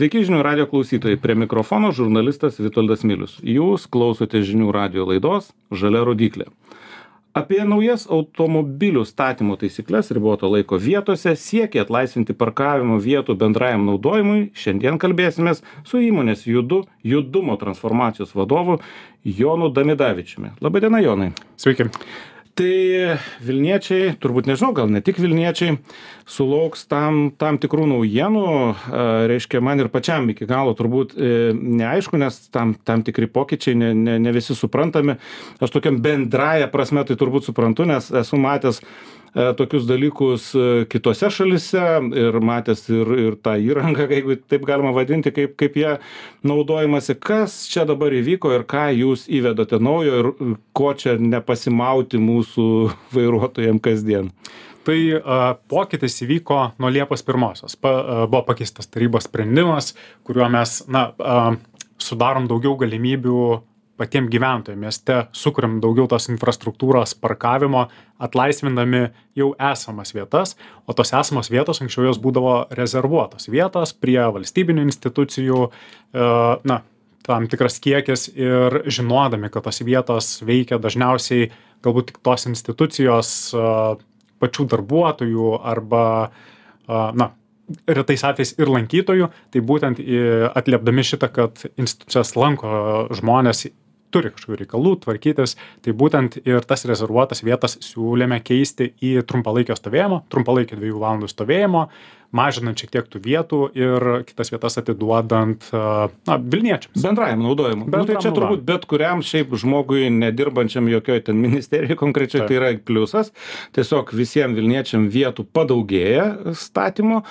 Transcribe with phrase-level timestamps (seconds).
[0.00, 3.34] Sveiki žinių radio klausytojai, prie mikrofono žurnalistas Vitoldas Milius.
[3.44, 6.46] Jūs klausote žinių radio laidos Žalia rodiklė.
[7.36, 14.46] Apie naujas automobilių statymo taisyklės riboto laiko vietose siekia atlaisvinti parkavimo vietų bendrajam naudojimui.
[14.56, 18.80] Šiandien kalbėsimės su įmonės judu, judumo transformacijos vadovu
[19.20, 20.56] Jonu Damidavičiumi.
[20.64, 21.34] Labadiena, Jonai.
[21.60, 21.90] Sveiki
[22.60, 25.78] tai vilniečiai turbūt nežinau gal ne tik vilniečiai
[26.28, 28.46] sulauks tam tam tikrų naujienų.
[29.30, 33.94] Reiškia man ir pačiam iki galo turbūt e, neaišku nes tam tam tikri pokyčiai ne
[33.96, 35.16] ne ne visi suprantami.
[35.60, 38.82] Aš tokiam bendrąja prasme tai turbūt suprantu nes esu matęs
[39.34, 41.82] tokius dalykus e, kitose šalyse
[42.18, 45.92] ir matęs ir, ir tą įrangą, jeigu taip galima vadinti, kaip, kaip jie
[46.46, 50.32] naudojamasi, kas čia dabar įvyko ir ką jūs įvedote naujo ir
[50.76, 52.66] ko čia nepasimauti mūsų
[53.16, 54.34] vairuotojams kasdien.
[54.80, 57.74] Tai uh, pokytis įvyko nuo Liepos pirmosios.
[57.76, 59.92] Pa, uh, buvo pakeistas tarybos sprendimas,
[60.24, 61.50] kuriuo mes na, uh,
[62.00, 63.42] sudarom daugiau galimybių
[64.00, 67.84] patiem gyventojam mieste sukuriam daugiau tos infrastruktūros parkavimo
[68.24, 69.02] atlaisvindami
[69.36, 70.54] jau esamas vietas
[70.88, 75.72] o tos esamos vietos anksčiau jos būdavo rezervuotos vietos prie valstybinių institucijų e,
[76.72, 76.80] na
[77.28, 81.50] tam tikras kiekis ir žinodami kad tos vietos veikia dažniausiai
[81.84, 83.66] galbūt tik tos institucijos e,
[84.40, 87.34] pačių darbuotojų arba e, na
[87.86, 90.00] retais atvejais ir lankytojų tai būtent
[90.58, 92.72] atliepdami šitą kad institucijas lanko
[93.14, 93.68] žmonės
[94.12, 100.24] turi kažkokių reikalų tvarkytis tai būtent ir tas rezervuotas vietas siūlėme keisti į trumpalaikio stovėjimo
[100.32, 101.88] trumpalaikio dviejų valandų stovėjimo
[102.36, 107.02] mažinant šiek tiek tų vietų ir kitas vietas atiduodant na vilniečiams.
[107.02, 112.46] Bendrajam naudojimui nu tai čia turbūt bet kuriam šiaip žmogui nedirbančiam jokioj ten ministerijoj konkrečiai
[112.46, 113.32] tai yra pliusas.
[113.76, 117.24] Tiesiog visiem vilniečiam vietų padaugėja statymo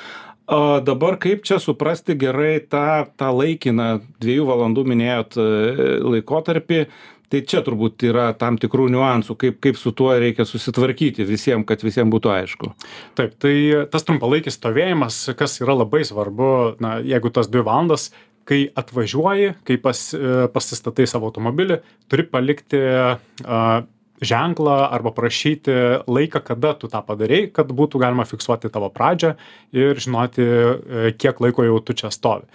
[0.50, 3.90] o dabar kaip čia suprasti gerai tą tą laikiną
[4.22, 5.48] dviejų valandų minėjot e,
[6.16, 6.84] laikotarpį?
[7.30, 11.84] Tai čia turbūt yra tam tikrų niuansų kaip kaip su tuo reikia susitvarkyti visiem kad
[11.86, 12.72] visiem būtų aišku.
[13.20, 13.54] Taip tai
[13.94, 16.50] tas trumpalaikis stovėjimas kas yra labai svarbu
[16.82, 18.10] na jeigu tas dvi valandas
[18.50, 22.82] kai atvažiuoji kai pas e, pasistatai savo automobilį turi palikti
[23.46, 23.62] a
[24.22, 25.76] ženklą arba parašyti
[26.08, 29.36] laiką kada tu tą padarei kad būtų galima fiksuoti tavo pradžią
[29.76, 32.48] ir žinoti e, kiek laiko jau tu čia stovi.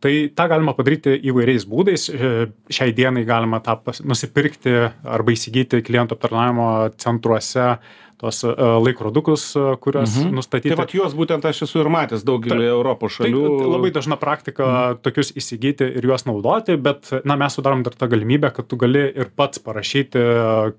[0.00, 2.08] Tai tą galima padaryti įvairiais būdais.
[2.12, 2.32] E,
[2.68, 6.68] šiai dienai galima tą nusipirkti arba įsigyti klientų aptarnavimo
[7.00, 7.76] centruose
[8.20, 8.52] tuos e,
[8.86, 10.34] laikrodukus, e, kuriuos mhm.
[10.38, 10.72] nustatyti.
[10.72, 13.44] Tai vat juos būtent aš esu ir matęs daugelį Europos šalių.
[13.60, 15.00] Tai labai dažna praktika mhm.
[15.06, 19.06] tokius įsigyti ir juos naudoti, bet na, mes sudarom dar tą galimybę, kad tu gali
[19.10, 20.22] ir pats parašyti,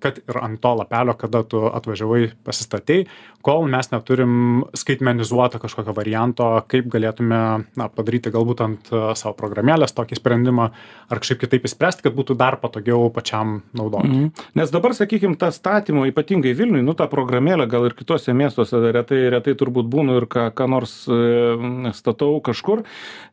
[0.04, 3.06] kad ir ant to lapelio, kada tu atvažiavai pasistatei,
[3.48, 7.40] kol mes neturim skaitmenizuoto kažkokio varianto, kaip galėtume
[7.80, 10.68] na, padaryti galbūt ant e, savo programėlės tokį sprendimą
[11.08, 14.10] ar kažkaip kitaip įspręsti, kad būtų dar patogiau pačiam naudoti.
[14.12, 14.48] Mhm.
[14.60, 19.30] Nes dabar, sakykime, tą statymo, ypatingai Vilniui, nu, tą programėlę gal ir kitose miestuose retai,
[19.30, 22.84] retai turbūt būnu ir ką, ką nors e, statau kažkur,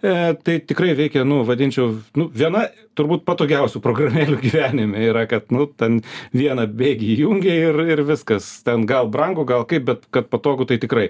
[0.03, 5.67] e, tai tikrai veikia, nu, vadinčiau, nu, viena turbūt patogiausių programėlių gyvenime yra, kad, nu,
[5.67, 6.03] ten
[6.35, 8.47] vieną bėgį įjungia ir, ir viskas.
[8.67, 11.09] Ten gal brangu, gal kaip, bet kad patogu, tai tikrai.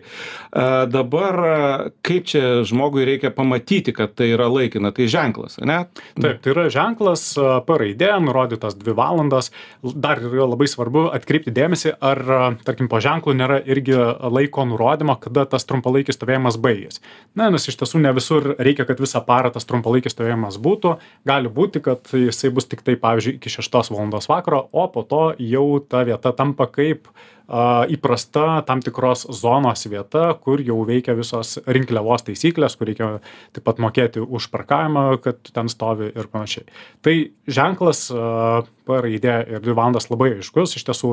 [0.50, 5.84] A, dabar, kaip čia žmogui reikia pamatyti, kad tai yra laikina, tai ženklas, ne?
[6.20, 7.26] Taip, tai yra ženklas,
[7.66, 9.50] P raidė, nurodytas dvi valandas.
[9.82, 12.22] Dar yra labai svarbu atkreipti dėmesį, ar,
[12.64, 13.96] tarkim, po ženklų nėra irgi
[14.34, 17.02] laiko nurodymo, kada tas trumpalaikis stovėjimas baigėsi.
[17.38, 20.96] Na, nes iš tiesų ne visur reikia, kad visą parą tas trumpalaikis stovėjimas būtų.
[21.28, 25.66] Gali būti kad jisai bus tiktai pavyzdžiui iki šeštos valandos vakaro o po to jau
[25.80, 27.08] ta vieta tampa kaip
[27.48, 33.10] a, įprasta tam tikros zonos vieta kur jau veikia visos rinkliavos taisyklės kur reikia
[33.52, 36.66] taip pat mokėti už parkavimą kad ten stovi ir panašiai.
[37.04, 37.14] Tai
[37.46, 40.76] ženklas p raidė ir dvi valandos labai aiškus.
[40.78, 41.12] Iš tiesų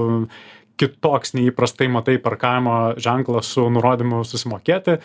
[0.82, 4.98] kitoks nei įprastai matai parkavimo ženklą su nurodymu susimokėti.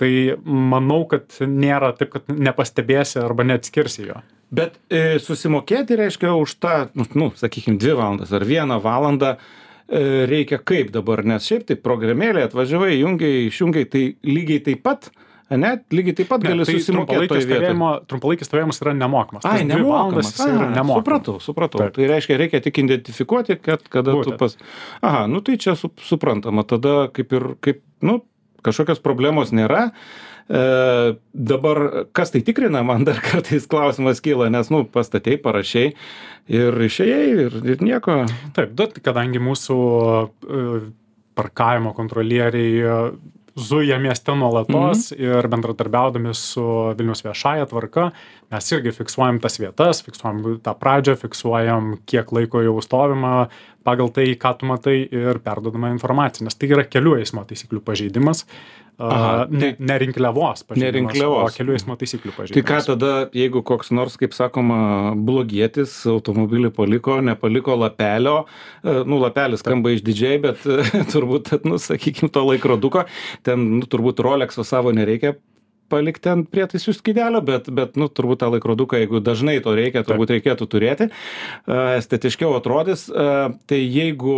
[0.00, 0.12] Tai
[0.44, 4.20] manau kad nėra taip kad nepastebėsi arba neatskirsi jo.
[4.54, 9.63] Bet e, susimokėti reiškia už tą nu, nu sakykim dvi valandas ar vieną valandą e,
[9.88, 15.10] reikia kaip dabar nes šiaip tai programėlė atvažiavai įjungei išjungei tai lygiai taip pat
[15.52, 17.28] ane lygiai taip pat ne, gali tai susimokėti
[18.08, 19.46] trumpalaikis stovėjimas yra nemokamas.
[19.48, 21.02] Ai nemokamas a, yra nemokamas.
[21.04, 21.82] supratau supratau.
[21.84, 21.96] Taip.
[21.98, 24.38] tai reiškia reikia tik identifikuoti kad kada Būtent.
[24.38, 24.56] tu pas
[25.04, 28.22] aha nu tai čia su, suprantama tada kaip ir kaip nu
[28.64, 29.90] kažkokios problemos nėra
[30.44, 30.62] E,
[31.32, 31.80] dabar
[32.12, 35.94] kas tai tikrina, man dar kartais klausimas kyla, nes, nu, pastatei, parašiai
[36.52, 38.24] ir išėjai ir, ir nieko.
[38.56, 40.66] Taip, bet kadangi mūsų e,
[41.34, 42.84] parkavimo kontrolieriai
[43.56, 46.64] zuja mieste nuolatos ir bendradarbiaudami su
[46.98, 48.08] vilniaus viešąja tvarka
[48.50, 53.48] mes irgi fiksuojam tas vietas fiksuojam tą pradžią fiksuojam kiek laiko jau stovima
[53.86, 58.44] pagal tai ką tu matai ir perduodama informacija nes tai yra kelių eismo taisyklių pažeidimas
[58.98, 61.48] Aha, a, ne, ne rinkliavos pažeidimas, rinkliavos.
[61.50, 62.86] o kelių eismo taisyklių Tai ką pažeidimas.
[62.86, 64.78] tada, jeigu koks nors, kaip sakoma,
[65.18, 68.36] blogietis automobilį paliko, nepaliko lapelio,
[68.84, 73.08] e, nu, lapelis skamba išdidžiai, bet e, turbūt, nu, sakykime, to laikroduko,
[73.42, 75.34] ten, nu, turbūt Rolexo savo nereikia
[75.94, 80.34] palikti ant prietaisų skydelio, bet, bet, nu, turbūt tą laikroduką, jeigu dažnai to reikia, turbūt
[80.34, 81.08] reikėtų turėti,
[81.68, 83.06] estetiškiau atrodys.
[83.08, 84.36] Tai jeigu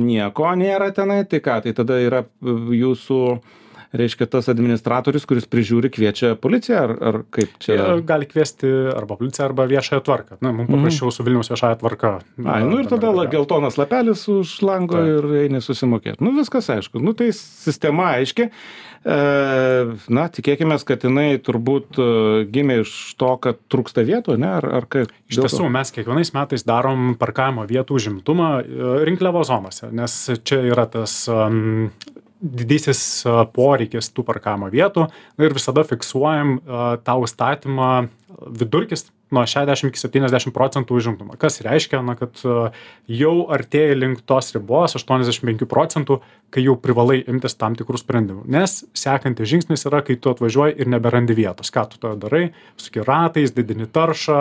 [0.00, 3.20] nieko nėra tenai, tai ką, tai tada yra jūsų
[4.00, 7.76] reiškia tas administratorius, kuris prižiūri, kviečia policiją, ar, ar kaip čia?
[7.76, 10.40] Jie gali kviesti arba policiją, arba viešąją tvarką.
[10.44, 12.16] Na, mums paprasčiau su Vilniaus viešąją tvarka.
[12.44, 15.12] Ai, nu ir tada la- geltonas lapelis už lango Taip.
[15.14, 16.20] ir eini susimokėti.
[16.24, 17.02] Nu viskas aišku.
[17.02, 18.50] Nu tai sistema aiški.
[19.06, 19.16] E,
[20.10, 22.06] na, tikėkime, kad jinai turbūt e,
[22.50, 24.48] gimė iš to, kad trūksta vietų, ne?
[24.58, 25.12] Ar, ar kaip?
[25.30, 30.88] Iš tiesų, mes kiekvienais metais darom parkavimo vietų užimtumą e, rinkliavos zonose, nes čia yra
[30.90, 31.92] tas um,
[32.40, 33.00] didysis
[33.56, 35.06] poreikis tų parkavimo vietų.
[35.40, 36.58] Ir visada fiksuojam
[37.06, 37.90] tą užstatymą
[38.46, 41.36] vidurkis nuo 60 iki 70 procentų užimtumą.
[41.40, 42.70] Kas reiškia, na, kad a,
[43.10, 46.20] jau artėja link tos ribos 85 procentų,
[46.54, 48.46] kai jau privalai imtis tam tikrų sprendimų.
[48.52, 51.72] Nes sekantis žingsnis yra, kai tu atvažiuoji ir neberandi vietos.
[51.74, 52.48] Ką tu tada darai?
[52.80, 54.40] Suki ratais, didini taršą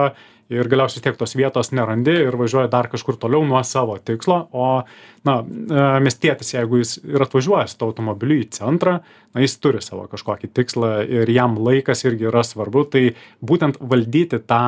[0.53, 4.44] ir galiausiai tiek tos vietos nerandi ir važiuoji dar kažkur toliau nuo savo tikslo.
[4.53, 4.68] O,
[5.25, 9.00] na, e, miestietis, jeigu jis ir atvažiuoja su tuo automobiliu į centrą,
[9.33, 12.86] na, jis turi savo kažkokį tikslą ir jam laikas irgi yra svarbu.
[12.94, 13.03] Tai
[13.41, 14.64] būtent valdyti tą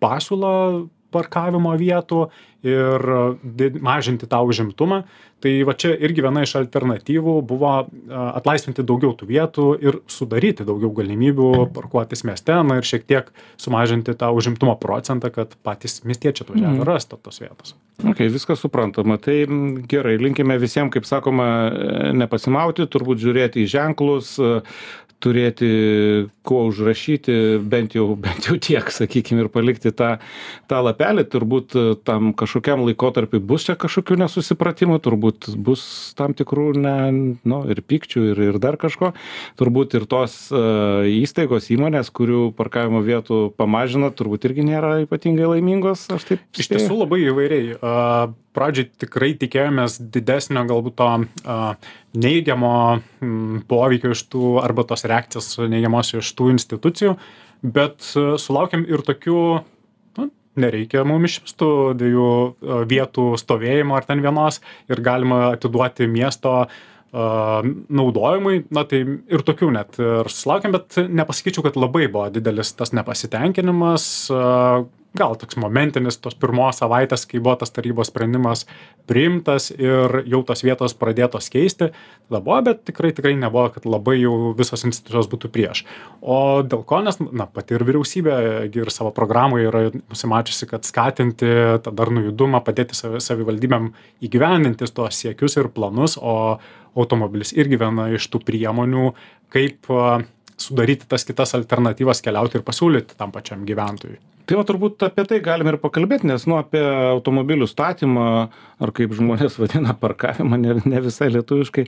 [0.00, 0.54] pasiūlą
[1.10, 2.28] parkavimo vietų
[2.62, 3.02] ir
[3.82, 5.00] mažinti tą užimtumą.
[5.40, 7.70] Tai va čia irgi viena iš alternatyvų buvo
[8.36, 14.12] atlaisvinti daugiau tų vietų ir sudaryti daugiau galimybių parkuotis mieste, na ir šiek tiek sumažinti
[14.20, 16.84] tą užimtumo procentą, kad patys miestiečiai atvažiavę Mhm.
[16.90, 17.74] rastų tos vietos.
[18.04, 19.16] Ok, viskas suprantama.
[19.18, 24.60] Tai mm, gerai, linkime visiems, kaip sakoma, e, nepasimauti, turbūt žiūrėti į ženklus, e,
[25.20, 25.68] turėti
[26.46, 30.14] kuo užrašyti, bent jau, bent jau tiek, sakykime, ir palikti tą,
[30.70, 31.26] tą lapelį.
[31.30, 35.84] Turbūt e, tam kažkokiam laikotarpiu bus čia kažkokių nesusipratimų, turbūt bus
[36.18, 36.96] tam tikrų, ne,
[37.44, 39.12] nu, ir pykčių, ir, ir dar kažko.
[39.60, 46.06] Turbūt ir tos uh, įstaigos, įmonės, kurių parkavimo vietų pamažina, turbūt irgi nėra ypatingai laimingos,
[46.14, 46.78] aš taip Iš spėju.
[46.78, 47.74] tiesų labai įvairiai.
[47.80, 51.58] A, Pradžiai tikrai tikėjomės didesnio galbūt to a,
[52.16, 57.16] neigiamo mm, poveikio iš tų arba tos reakcijos neigiamos iš tų institucijų,
[57.62, 59.40] bet a, sulaukėm ir tokių,
[60.18, 60.28] nu,
[60.60, 64.60] nereikia mums iš tų dviejų a, vietų stovėjimo ar ten vienos
[64.90, 66.68] ir galima atiduoti miesto a,
[68.00, 72.94] naudojimui, na tai ir tokių net ir sulaukėm, bet nepasakyčiau, kad labai buvo didelis tas
[72.96, 74.10] nepasitenkinimas,
[75.18, 78.64] gal toks momentinis tos pirmos savaitės, kai buvo tas tarybos sprendimas
[79.10, 81.90] priimtas ir jau tos vietos pradėtos keisti,
[82.28, 85.82] tada buvo, bet tikrai tikrai nebuvo, kad labai jau visos institucijos būtų prieš.
[86.22, 88.36] O dėl ko, nes, na, pati ir vyriausybė
[88.70, 91.50] ir savo programoje yra nusimačiusi, kad skatinti
[91.82, 93.90] tą darnų judumą, padėti savi- savivaldybėm
[94.26, 96.60] įgyvendinti tuos siekius ir planus, o
[96.98, 99.10] automobilis irgi viena iš tų priemonių,
[99.50, 99.90] kaip
[100.60, 104.18] sudaryti tas kitas alternatyvas keliauti ir pasiūlyti tam pačiam gyventojui.
[104.48, 108.26] Tai va turbūt apie tai galim ir pakalbėti, nes nu apie automobilių statymą,
[108.80, 111.86] ar kaip žmonės vadina parkavimą, ne, ne visai lietuviškai,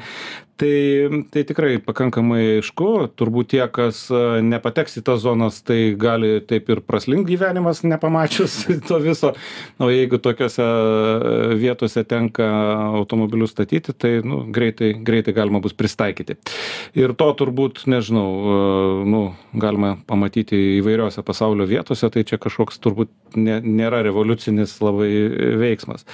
[0.60, 6.36] tai, tai tikrai pakankamai aišku, turbūt tie, kas e, nepateks į tas zonas, tai gali
[6.46, 9.32] taip ir praslinkti gyvenimas nepamačius to viso,
[9.82, 12.46] o jeigu tokiuose e, vietose tenka
[13.00, 16.38] automobilius statyti, tai nu, greitai, greitai galima bus pristaikyti.
[16.98, 18.60] Ir to turbūt, nežinau, e,
[19.08, 25.10] nu, galima pamatyti įvairiose pasaulio vietose, tai čia kažkoks turbūt ne, nėra revoliucinis labai
[25.62, 26.06] veiksmas.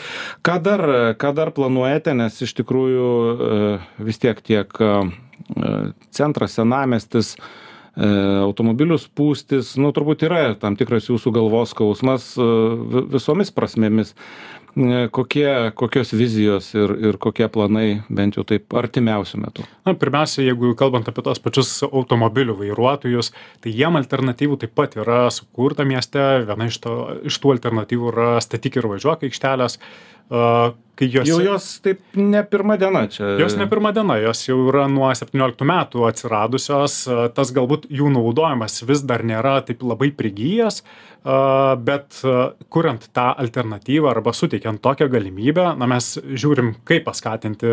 [0.46, 0.84] Ką dar,
[1.20, 3.62] ką dar planuojate, nes iš tikrųjų e,
[4.08, 4.92] vis tiek tiek e,
[6.14, 8.08] centras, senamestis, e,
[8.44, 12.46] automobilių spūstis, nu turbūt yra tam tikras jūsų galvos skausmas e,
[12.94, 14.14] vi- visomis prasmėmis.
[14.78, 19.64] E, Kokie, kokios vizijos ir, ir kokie planai bent jau taip artimiausių metų?
[19.88, 23.32] Na, pirmiausia, jeigu kalbant apie tos pačius automobilių vairuotojus,
[23.64, 26.22] tai jiem alternatyvų taip pat yra sukurta mieste.
[26.46, 26.94] Viena iš, to,
[27.26, 29.80] iš tų alternatyvų yra statyk ir važiuok aikštelės.
[30.98, 33.36] Kai jos, Jau jos taip ne pirma diena čia.
[33.38, 36.96] jos ne pirma diena, jos jau yra nuo 17 metų atsiradusios,
[37.36, 40.82] tas galbūt jų naudojimas vis dar nėra taip labai prigijęs,
[41.86, 42.18] bet
[42.74, 47.70] kuriant tą alternatyvą arba suteikiant tokią galimybę, na mes žiūrim, kaip paskatinti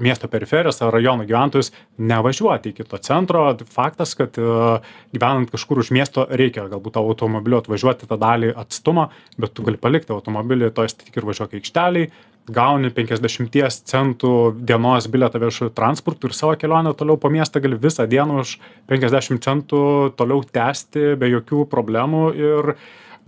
[0.00, 3.44] miesto periferijos ar rajono gyventojus nevažiuoti iki to centro.
[3.74, 4.36] Faktas kad
[5.12, 9.80] gyvenant kažkur už miesto reikia galbūt tau automobiliu atvažiuoti tą dalį atstumo bet tu gali
[9.80, 12.10] palikti automobilį toj statyk ir važiuok aikštelėj
[12.48, 14.32] gauni penkiasdešimties centų
[14.68, 18.56] dienos bilietą viešu transportu ir savo kelionę toliau po miestą gali visą dieną už
[18.88, 19.82] penkiasdešim centų
[20.16, 22.72] toliau tęsti be jokių problemų ir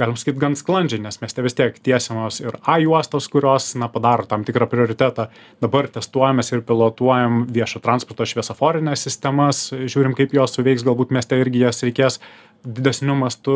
[0.01, 4.27] galim sakyt gan sklandžiai nes mieste vis tiek tiesiamos ir a juostos kurios na padaro
[4.29, 5.29] tam tikrą prioritetą.
[5.63, 11.67] Dabar testuojamės ir pilotuojam viešo transporto šviesoforines sistemas žiūrim kaip jos suveiks galbūt mieste irgi
[11.67, 12.21] jas reikės
[12.65, 13.55] didesniu mastu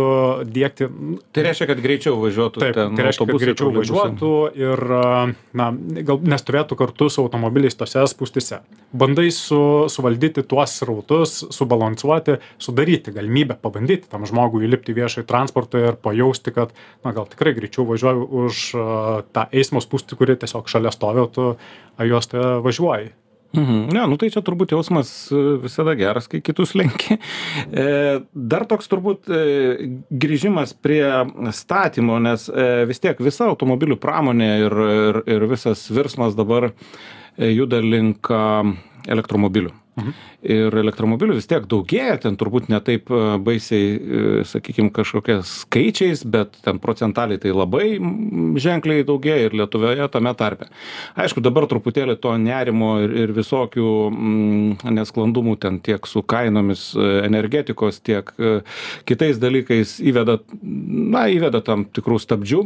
[0.49, 0.89] diegti.
[1.35, 2.63] Tai reiškia, kad greičiau važiuotų.
[2.63, 4.83] Taip, tai reiškia, kad greičiau važiuotų ir
[5.61, 5.69] na,
[6.09, 8.63] gal nestovėtų kartu su automobiliais tose spūstise.
[8.95, 9.59] Bandai su,
[9.93, 16.73] suvaldyti tuos rautus, subalansuoti, sudaryti galimybę pabandyti tam žmogui įlipti viešai transportui ir pajausti, kad
[17.05, 18.87] na, gal tikrai greičiau važiuoju už uh,
[19.35, 20.95] tą eismo spūstį, kuri tiesiog šalia
[21.35, 21.51] tu
[22.05, 23.13] juos tai važiuoji.
[23.55, 23.93] Mhm.
[23.95, 27.19] Ne, nu tai čia turbūt jausmas e, visada geras, kai kitus lenki.
[27.75, 27.87] E,
[28.35, 29.43] dar toks turbūt e,
[30.11, 31.05] grįžimas prie
[31.55, 32.49] statymo, nes
[32.89, 36.73] vis tiek visa automobilių pramonė ir, ir, ir visas virsmas dabar
[37.39, 38.31] juda link
[39.11, 39.73] elektromobilių.
[39.95, 40.15] Mhm.
[40.45, 46.25] Ir elektromobilių vis tiek daugėja, ten turbūt ne taip e, baisiai, e, sakykime, kažkokiais skaičiais,
[46.27, 47.87] bet ten procentaliai tai labai
[48.61, 50.67] ženkliai daugėja ir Lietuvoje tame tarpe.
[51.15, 57.07] Aišku, dabar truputėlį to nerimo ir, ir visokių mm, nesklandumų ten tiek su kainomis e,
[57.29, 58.35] energetikos, tiek
[59.07, 62.65] kitais dalykais įveda, na, įveda tam tikrų stabdžių,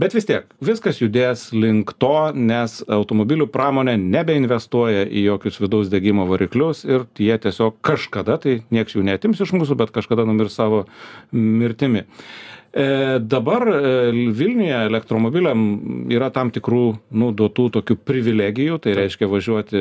[0.00, 6.24] bet vis tiek viskas judės link to, nes automobilių pramonė nebeinvestuoja į jokius vidaus degimo
[6.30, 10.54] variklius pinigus ir jie tiesiog kažkada, tai nieks jų netims iš mūsų, bet kažkada numirs
[10.54, 10.86] savo
[11.32, 12.06] mirtimi.
[12.72, 15.62] E, dabar e, Vilniuje elektromobiliam
[16.12, 16.84] yra tam tikrų
[17.18, 19.80] nu, duotų tokių privilegijų, tai reiškia važiuoti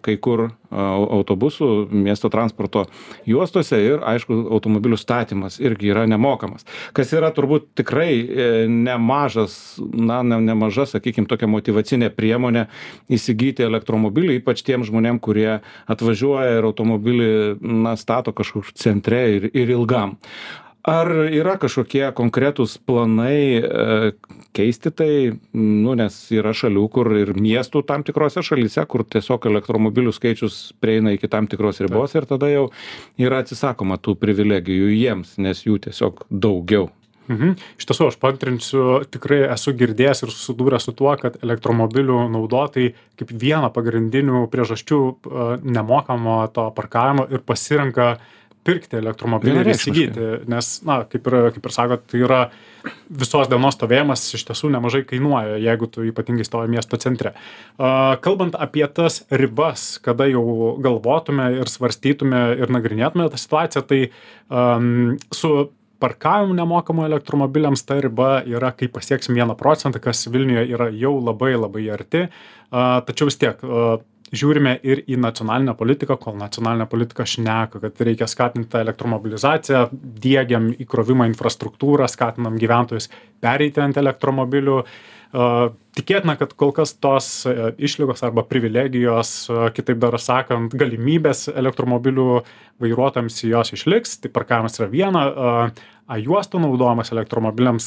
[0.00, 2.84] kai kur autobusų, miesto transporto
[3.28, 6.64] juostose ir, aišku, automobilių statymas irgi yra nemokamas.
[6.96, 9.58] Kas yra turbūt tikrai e, nemažas,
[9.92, 12.68] na, ne, nemaža, sakykime, tokia motivacinė priemonė
[13.12, 15.58] įsigyti elektromobilį, ypač tiem žmonėm, kurie
[15.90, 17.30] atvažiuoja ir automobilį,
[17.60, 20.16] na, stato kažkur centre ir, ir ilgam
[20.86, 24.12] ar yra kažkokie konkretūs planai e,
[24.56, 25.10] keisti tai
[25.56, 31.12] nu nes yra šalių kur ir miestų tam tikrose šalyse kur tiesiog elektromobilių skaičius prieina
[31.16, 32.70] iki tam tikros ribos ir tada jau
[33.20, 36.90] yra atsisakoma tų privilegijų jiems nes jų tiesiog daugiau
[37.30, 37.52] Mhm.
[37.78, 42.88] Iš tiesų, aš pantrinsiu, tikrai esu girdėjęs ir susidūręs su tuo, kad elektromobilių naudotojai
[43.20, 48.39] kaip vieną pagrindinių priežasčių e, nemokamo to parkavimo ir pasirenka uh,
[48.70, 52.40] pirkti elektromobilį ir įsigyti nes na kaip ir kaip ir sakot tai yra
[53.10, 57.34] visos dienos stovėjimas iš tiesų nemažai kainuoja jeigu tu ypatingai stovi miesto centre.
[58.24, 64.00] Kalbant apie tas ribas kada jau galvotume ir svarstytume ir nagrinėtume tą situaciją tai
[64.48, 70.88] am su parkavimu nemokamu elektromobiliams ta riba yra kai pasieksim vieną procentą kas vilniuje yra
[70.96, 72.24] jau labai labai arti.
[72.70, 73.60] Tačiau vis tiek
[74.34, 79.86] žiūrime ir į nacionalinę politiką kol nacionalinė politika šneka kad reikia skatint tą elektromobilizaciją
[80.22, 83.10] diegiam įkrovimo infrastruktūrą skatinam gyventojus
[83.42, 84.82] pereiti ant elektromobilių
[85.30, 92.42] tikėtina kad kol kas tos e, išlygos arba privilegijos kitaip dar sakant galimybės elektromobilių
[92.82, 94.18] vairuotojams jos išliks.
[94.24, 95.24] Tai parkavimas yra viena
[96.10, 97.84] a juostų naudojimas elektromobiliams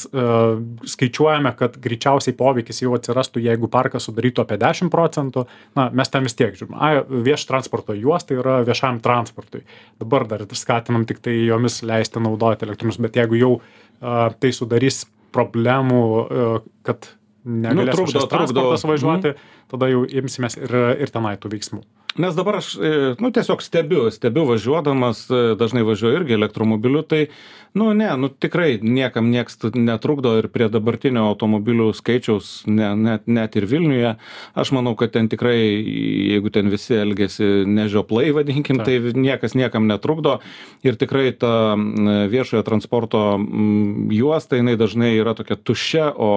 [0.88, 5.44] skaičiuojame kad greičiausiai poveikis jau atsirastų jeigu parkas sudarytų apie dešim procentų.
[5.76, 6.78] Na mes ten vis tiek žiūrim.
[6.78, 9.66] A viešo transporto juosta yra viešajam transportui.
[10.00, 13.52] Dabar dar skatinam tiktai jomis leisti naudoti elektromobilius bet jeigu jau
[14.00, 15.02] a tai sudarys
[15.34, 16.00] problemų
[16.86, 17.10] kad
[17.44, 18.92] negalės Nu, trukdo, trukdo.
[18.92, 19.34] važiuoti
[19.70, 20.74] tada jau imsimės ir
[21.04, 21.82] ir tenai tų veiksmų
[22.18, 27.26] nes dabar aš e, nu tiesiog stebiu stebiu važiuodamas e, dažnai važiuoju irgi elektromobiliu tai
[27.74, 33.56] nu ne nu tikrai niekam nieks netrukdo ir prie dabartinio automobilių skaičiaus ne net net
[33.58, 34.14] ir vilniuje.
[34.54, 40.38] Aš manau kad ten tikrai jeigu ten visi elgiasi nežioplai vadinkim tai niekas niekam netrukdo.
[40.86, 41.74] Ir tikrai ta
[42.30, 43.24] viešojo transporto
[44.14, 46.30] juosta jinai dažnai yra tokia tuščia o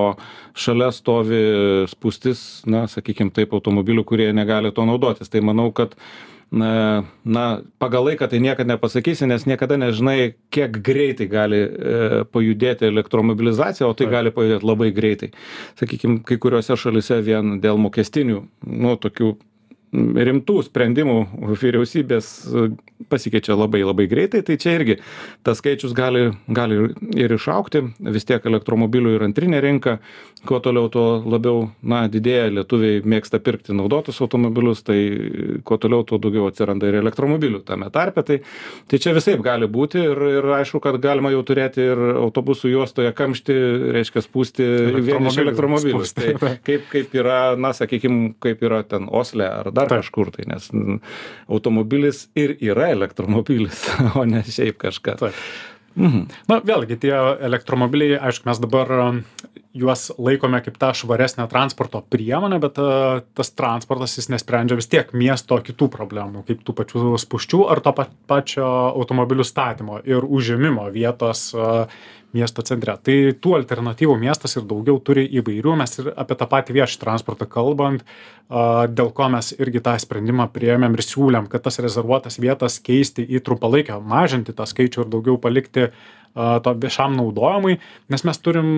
[0.57, 1.43] šalia stovi
[1.91, 5.29] spūstis na sakykim taip automobilių kurie negali tuo naudotis.
[5.29, 5.95] Tai manau kad
[6.51, 12.87] na na pagal laiką tai niekad nepasakysi nes niekada nežinai kiek greitai gali e, pajudėti
[12.87, 15.33] elektromobilizacija o tai gali pajudėt labai greitai.
[15.79, 19.33] Sakykim kai kuriose šalyse vien dėl mokestinių nu tokių
[19.93, 21.17] rimtų sprendimų
[21.61, 22.27] vyriausybės
[23.07, 24.41] pasikeičia labai labai greitai.
[24.43, 24.97] Tai čia irgi
[25.45, 29.97] tas skaičius gali gali ir išaugti vis tiek elektromobilių ir antrinė rinka.
[30.47, 32.49] Kuo toliau tuo labiau na didėja.
[32.59, 34.99] Lietuviai mėgsta pirkti naudotus automobilius tai
[35.67, 38.25] kuo toliau tuo daugiau atsiranda ir elektromobilių tame tarpe.
[38.27, 38.39] Tai
[38.91, 43.13] tai čia visaip gali būti ir ir aišku kad galima jau turėti ir autobusų juostoje
[43.17, 43.57] kamštį
[43.95, 44.67] reiškia spūsti
[44.99, 49.91] vien iš elektromobilių tai kaip kaip yra na sakykim kaip yra ten osle ar dar
[49.91, 50.69] kažkur tai nes
[51.47, 53.87] automobilis ir yra elektromobilis,
[54.19, 55.21] o ne šiaip kažkas.
[55.23, 55.41] Taip.
[55.97, 56.27] Mhm.
[56.49, 57.13] Na, vėlgi, tie
[57.47, 59.21] elektromobiliai, aišku, mes dabar um,
[59.77, 65.09] juos laikome kaip tą švaresnę transporto priemonę, bet uh, tas transportas jis nesprendžia vis tiek
[65.17, 67.95] miesto kitų problemų, kaip tų pačių spuščių ar to
[68.29, 71.89] pačio automobilių statymo ir užėmimo vietos uh,
[72.37, 72.97] miesto centre.
[73.03, 75.77] Tai tų alternatyvų miestas ir daugiau turi įvairių.
[75.81, 78.05] Mes ir apie tą patį viešą transportą kalbant
[78.47, 83.25] a dėl ko mes irgi tą sprendimą priėmėm ir siūlėm kad tas rezervuotas vietas keisti
[83.27, 85.89] į trumpalaikę mažinti tą skaičių ir daugiau palikti
[86.63, 87.75] to viešam naudojimui
[88.13, 88.69] nes mes turim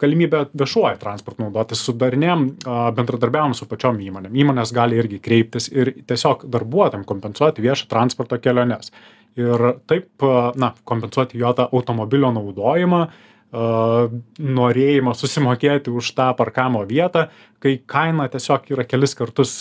[0.00, 4.38] galimybę viešuoju transportu naudotis sudarinėjam a bendradarbiaujam su pačiom įmonėm.
[4.44, 8.94] Įmonės gali irgi kreiptis ir tiesiog darbuotojam kompensuoti viešo transporto keliones
[9.40, 10.28] ir taip
[10.58, 13.06] na kompensuoti jo tą automobilio naudojimą
[13.48, 17.30] norėjimą susimokėti už tą parkavimo vietą,
[17.64, 19.52] kai kaina tiesiog yra kelis kartus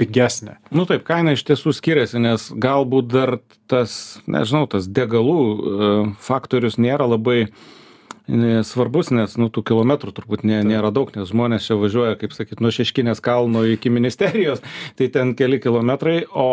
[0.00, 0.56] pigesnė.
[0.72, 3.34] Nu taip, kaina iš tiesų skiriasi, nes galbūt dar
[3.68, 7.52] tas, nežinau, tas degalų faktorius nėra labai uh,
[8.68, 12.62] svarbus nes nu tų kilometrų turbūt ne nėra daug nes žmonės čia važiuoja kaip sakyt
[12.64, 14.62] nuo šeškinės kalno iki ministerijos
[14.98, 16.48] tai ten keli kilometrai o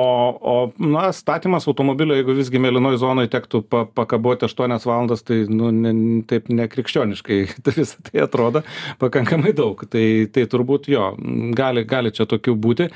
[0.45, 5.71] o na statymas automobilio jeigu visgi mėlynoj zonoj tektų pa pakaboti aštuonias valandas tai nu
[5.71, 5.93] ne
[6.29, 8.63] taip nekrikščioniškai tai visa tai atrodo
[8.99, 9.83] pakankamai daug.
[9.89, 11.11] Tai tai turbūt jo
[11.57, 12.89] gali gali čia tokių būti.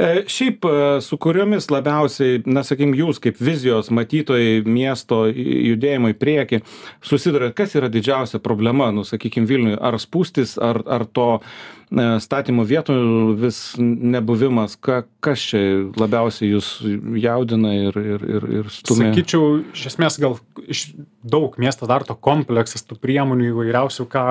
[0.00, 6.18] E šiaip e, su kuriomis labiausiai na sakykim jūs kaip vizijos matytojai miesto judėjimo į
[6.20, 6.62] priekį
[7.04, 12.20] susiduriat kas yra didžiausia didžiausia problema, nu, sakykime, Vilniui, ar spūstis, ar, ar to e,
[12.20, 16.80] statymo vietų vis nebuvimas, ka, kas čia labiausiai jūs
[17.16, 19.10] jaudina ir, ir, ir, ir stumia?
[19.10, 20.90] Sakyčiau, iš esmės gal iš
[21.22, 24.26] daug miesto dar to kompleksas, tų priemonių įvairiausių, ką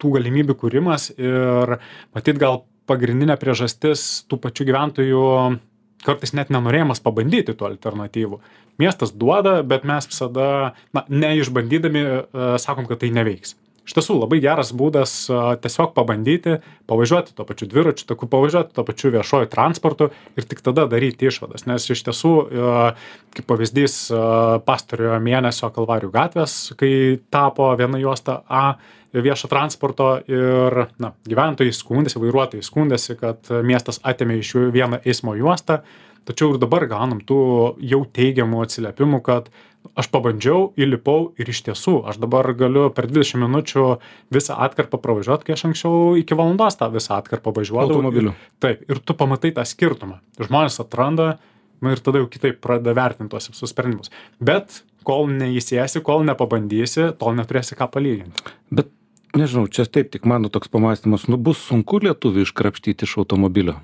[0.00, 1.78] tų galimybių kūrimas ir
[2.16, 5.24] matyt gal pagrindinė priežastis tų pačių gyventojų
[6.06, 8.40] kartais net nenorėjimas pabandyti tų alternatyvų.
[8.80, 12.20] Miestas duoda bet mes visada na neišbandydami e,
[12.62, 13.56] sakom kad tai neveiks.
[13.88, 16.60] Iš tiesų labai geras būdas e, tiesiog pabandyti
[16.90, 21.66] pavažiuoti tuo pačiu dviračių taku pavažiuoti tuo pačiu viešuoju transportu ir tik tada daryti išvadas.
[21.68, 22.70] Nes iš tiesų e,
[23.36, 23.98] kaip pavyzdys
[24.66, 26.92] pastarojo mėnesio kalvarijų gatvės kai
[27.34, 28.64] tapo viena juosta a
[29.12, 35.34] viešo transporto ir na gyventojai skundėsi vairuotojai skundėsi kad miestas atėmė iš jų vieną eismo
[35.38, 35.80] juostą.
[36.28, 37.40] Tačiau ir dabar gaunam tų
[37.90, 39.48] jau teigiamų atsiliepimų kad
[39.98, 43.84] aš pabandžiau įlipau ir iš tiesų aš dabar galiu per dvidešim minučių
[44.34, 48.02] visą atkarpą pravažiuot kai aš anksčiau iki valandos tą visą atkarpą važiuodavau.
[48.02, 48.34] Automobiliu.
[48.62, 50.20] taip ir tu pamatai tą skirtumą.
[50.38, 51.38] Žmonės atranda
[51.80, 54.12] na ir tada jau kitaip pradeda vertint tuos visus sprendimus.
[54.38, 58.44] Bet kol neįsėsi kol nepabandysi tol neturėsi ką palyginti.
[58.70, 58.92] Bet
[59.36, 63.80] nežinau, čia taip tik mano toks pamastymas, nu bus sunku lietuvių iškrapštyti iš automobilio.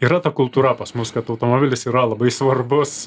[0.00, 3.06] yra ta kultūra pas mus kad automobilis yra labai svarbus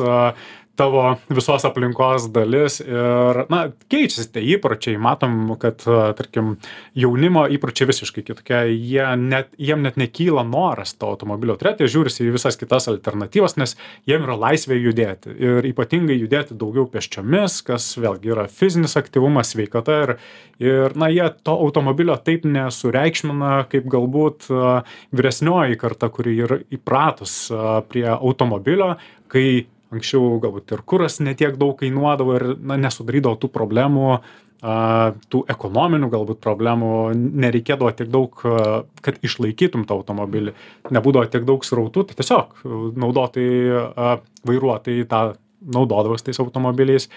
[0.79, 4.97] tavo visos aplinkos dalis ir na keičiasi tie įpročiai.
[5.01, 5.83] Matom kad
[6.17, 6.55] tarkim
[6.97, 8.63] jaunimo įpročiai visiškai kitokie.
[8.73, 13.57] Jie net jiem net nekyla noras to automobilio turėt jie žiūrisi į visas kitas alternatyvas
[13.59, 13.75] nes
[14.09, 19.97] jiem yra laisvė judėti ir ypatingai judėti daugiau pėsčiomis kas vėlgi yra fizinis aktyvumas sveikata
[20.05, 20.15] ir
[20.59, 24.49] ir na jie to automobilio taip nesureikšmina kaip galbūt
[25.15, 27.35] vyresnioji karta kuri yra įpratus
[27.91, 28.95] prie automobilio
[29.31, 34.19] kai anksčiau galbūt ir kuras ne tiek daug kainuodavo ir na nesudarydavo tų problemų
[34.59, 38.41] tų ekonominių galbūt problemų nereikėdavo tiek daug
[38.99, 40.51] kad išlaikytum tą automobilį.
[40.91, 42.65] Nebūdavo tiek daug srautų tai tiesiog
[42.99, 44.17] naudotojai
[44.49, 45.21] vairuotojai tą
[45.59, 47.07] naudodavosi tais automobiliais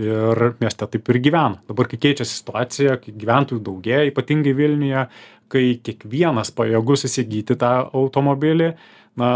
[0.00, 1.60] ir mieste taip ir gyveno.
[1.68, 5.06] Dabar kai keičiasi situacija kai gyventojų daugėja ypatingai vilniuje
[5.50, 8.74] kai kiekvienas pajėgus įsigyti tą automobilį
[9.20, 9.30] na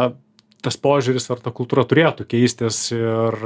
[0.65, 3.41] tas požiūris ar ta kultūra turėtų keistis ir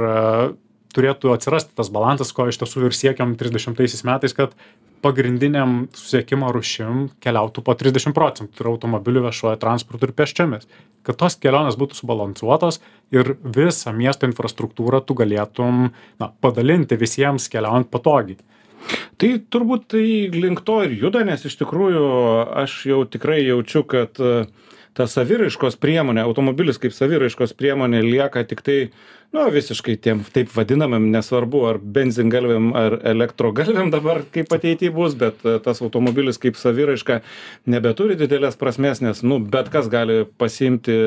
[0.95, 4.55] turėtų atsirasti tas balansas ko iš tiesų ir siekiam trisdešimtaisiais metais kad
[5.03, 10.67] pagrindinėm susisiekimo rūšim keliautų po trisdešim procentų tai yra automobiliu viešuoju transportu ir pėsčiomis.
[11.07, 12.81] Kad tos kelionės būtų subalansuotos
[13.15, 18.39] ir visą miesto infrastruktūrą tu galėtum na padalinti visiems keliaujant patogiai.
[19.19, 20.03] Tai turbūt tai
[20.33, 22.03] link to ir juda, nes iš tikrųjų
[22.63, 24.19] aš jau tikrai jaučiu, kad
[24.97, 28.79] ta saviraiškos priemonė automobilis kaip saviraiškos priemonė lieka tiktai
[29.35, 35.45] nu visiškai tiem taip vadinamiem nesvarbu ar benzingalviam ar elektrogalviam dabar kaip ateity bus bet
[35.45, 37.19] e, tas automobilis kaip saviraiška
[37.69, 40.97] nebeturi didelės prasmės nes nu bet kas gali pasiimti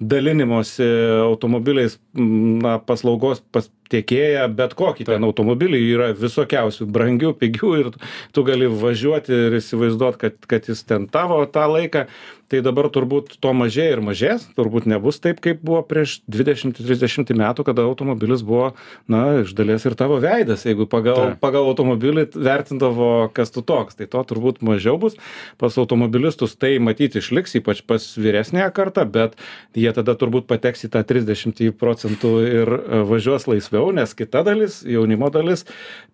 [0.00, 0.88] dalinimosi
[1.24, 7.94] automobiliais na paslaugos pas tiekėją bet kokį ten automobilį yra visokiausių brangių pigių ir
[8.34, 12.06] tu gali važiuoti ir įsivaizduot kad kad jis ten tavo tą laiką.
[12.50, 17.36] Tai dabar turbūt to mažėja ir mažės turbūt nebus taip kaip buvo prieš dvidešimt trisdešimtį
[17.38, 18.72] metų kada automobilis buvo
[19.06, 20.64] na iš dalies ir tavo veidas.
[20.66, 25.14] Jeigu pagal pagal automobilį vertindavo kas tu toks tai to turbūt mažiau bus.
[25.62, 29.38] Pas automobilistus tai matyt išliks ypač pas vyresniąją kartą bet
[29.78, 34.80] jie tada turbūt pateks į tą trisdešimtį procentų ir e, važiuos laisviau nes kita dalis
[34.86, 35.66] jaunimo dalis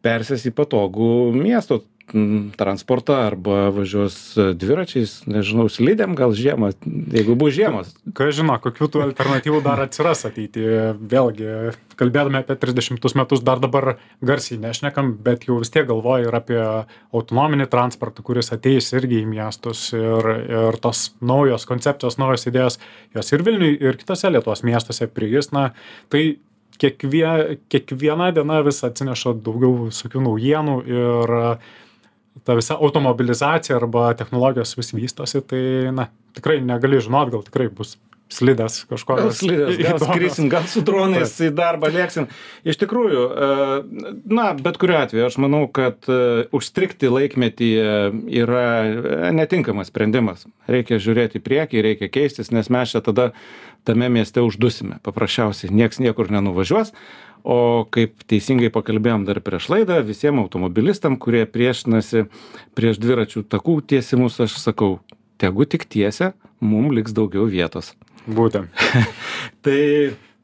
[0.06, 1.82] persės į patogų miesto
[2.56, 6.70] transportą arba važiuos dviračiais nežinau slidėm gal žiemą
[7.10, 7.90] jeigu bus žiemos.
[8.14, 13.96] Kas žino kokių tų alternatyvų dar atsiras ateity vėlgi kalbėdami apie trisdešimtus metus dar dabar
[14.22, 19.30] garsiai nešnekam bet jau vis tiek galvoji ir apie autonominį transportą kuris ateis irgi į
[19.32, 22.78] miestus ir ir tos naujos koncepcijos naujos idėjos
[23.16, 25.72] jos ir vilniuj ir kituose lietuvos miestuose prigis na
[26.12, 26.36] tai
[26.80, 31.34] kiekvie kiekviena diena vis atsineša daugiau visokių naujienų ir
[32.46, 35.62] ta visa automobilizacija arba technologijos vis vystosi tai
[35.96, 37.96] na tikrai negali žinot gal tikrai bus
[38.32, 42.26] slidės kažkokios slidės gal skrisim gal su dronais į darbą lėksim.
[42.66, 43.50] Iš tikrųjų e,
[44.26, 47.92] na bet kuriuo atveju aš manau kad e, užstrigti laikmetyje
[48.42, 50.46] yra netinkamas sprendimas.
[50.70, 53.30] Reikia žiūrėt į priekį reikia keistis nes mes čia tada
[53.86, 54.98] tame mieste uždusime.
[55.06, 56.92] Paprasčiausiai nieks niekur nenuvažiuos.
[57.46, 62.24] O kaip teisingai pakalbėjom dar prieš laidą visiem automobilistam kurie priešinasi
[62.74, 64.96] prieš dviračių takų tiesimus aš sakau
[65.38, 67.92] tegu tik tiesia mum liks daugiau vietos
[68.26, 68.70] būtent.
[69.64, 69.82] Tai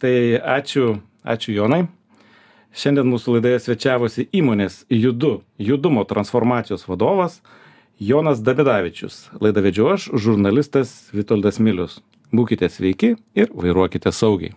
[0.03, 1.85] tai ačiū ačiū jonai.
[2.75, 7.39] Šiandien mūsų laidoje svečiavosi įmonės judu judumo transformacijos vadovas
[8.01, 9.29] jonas davidavičius.
[9.45, 12.01] Laidą vedžiau aš žurnalistas vitoldas milius.
[12.33, 14.57] Būkite sveiki ir vairuokite saugiai